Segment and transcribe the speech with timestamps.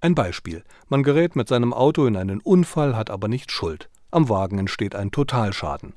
[0.00, 0.62] Ein Beispiel.
[0.88, 3.88] Man gerät mit seinem Auto in einen Unfall, hat aber nicht Schuld.
[4.12, 5.94] Am Wagen entsteht ein Totalschaden.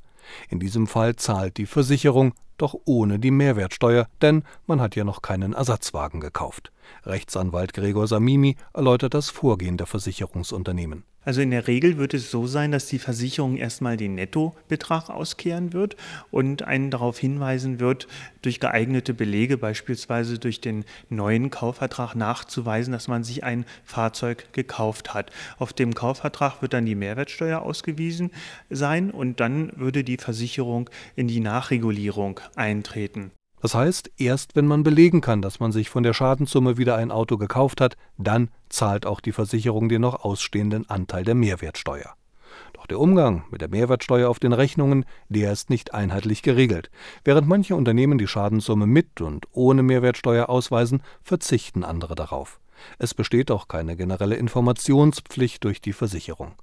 [0.49, 5.21] In diesem Fall zahlt die Versicherung, doch ohne die Mehrwertsteuer, denn man hat ja noch
[5.21, 6.71] keinen Ersatzwagen gekauft.
[7.05, 11.03] Rechtsanwalt Gregor Samimi erläutert das Vorgehen der Versicherungsunternehmen.
[11.23, 15.71] Also in der Regel wird es so sein, dass die Versicherung erstmal den Nettobetrag auskehren
[15.71, 15.95] wird
[16.31, 18.07] und einen darauf hinweisen wird,
[18.41, 25.13] durch geeignete Belege, beispielsweise durch den neuen Kaufvertrag nachzuweisen, dass man sich ein Fahrzeug gekauft
[25.13, 25.31] hat.
[25.59, 28.31] Auf dem Kaufvertrag wird dann die Mehrwertsteuer ausgewiesen
[28.71, 33.31] sein und dann würde die Versicherung in die Nachregulierung eintreten.
[33.61, 37.11] Das heißt, erst wenn man belegen kann, dass man sich von der Schadenssumme wieder ein
[37.11, 42.15] Auto gekauft hat, dann zahlt auch die Versicherung den noch ausstehenden Anteil der Mehrwertsteuer.
[42.73, 46.89] Doch der Umgang mit der Mehrwertsteuer auf den Rechnungen, der ist nicht einheitlich geregelt.
[47.23, 52.59] Während manche Unternehmen die Schadenssumme mit und ohne Mehrwertsteuer ausweisen, verzichten andere darauf.
[52.97, 56.53] Es besteht auch keine generelle Informationspflicht durch die Versicherung.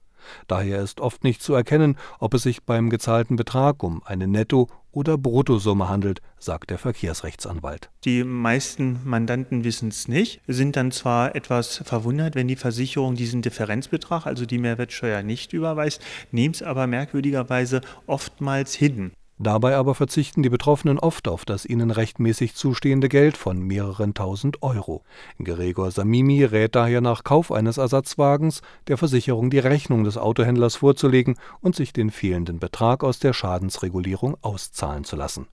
[0.49, 4.69] Daher ist oft nicht zu erkennen, ob es sich beim gezahlten Betrag um eine Netto-
[4.99, 7.89] oder Bruttosumme handelt, sagt der Verkehrsrechtsanwalt.
[8.05, 13.41] Die meisten Mandanten wissen es nicht, sind dann zwar etwas verwundert, wenn die Versicherung diesen
[13.41, 19.13] Differenzbetrag, also die Mehrwertsteuer, nicht überweist, nehmen es aber merkwürdigerweise oftmals hin.
[19.41, 24.65] Dabei aber verzichten die Betroffenen oft auf das ihnen rechtmäßig zustehende Geld von mehreren tausend
[24.65, 25.05] Euro.
[25.43, 31.37] Gregor Samimi rät daher nach Kauf eines Ersatzwagens der Versicherung die Rechnung des Autohändlers vorzulegen
[31.61, 35.47] und sich den fehlenden Betrag aus der Schadensregulierung auszahlen zu lassen.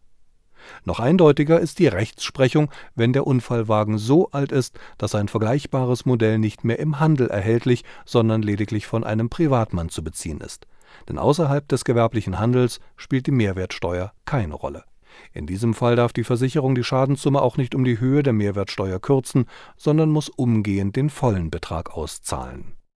[0.83, 6.39] Noch eindeutiger ist die Rechtsprechung, wenn der Unfallwagen so alt ist, dass ein vergleichbares Modell
[6.39, 10.65] nicht mehr im Handel erhältlich, sondern lediglich von einem Privatmann zu beziehen ist
[11.09, 14.83] denn außerhalb des gewerblichen Handels spielt die Mehrwertsteuer keine Rolle.
[15.31, 18.99] In diesem Fall darf die Versicherung die Schadenssumme auch nicht um die Höhe der Mehrwertsteuer
[18.99, 19.45] kürzen,
[19.77, 22.75] sondern muss umgehend den vollen Betrag auszahlen